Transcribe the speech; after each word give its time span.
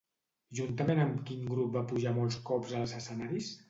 Juntament 0.59 1.03
amb 1.03 1.21
quin 1.29 1.45
grup 1.53 1.79
va 1.79 1.87
pujar 1.95 2.17
molts 2.19 2.43
cops 2.51 2.79
als 2.83 3.01
escenaris? 3.03 3.59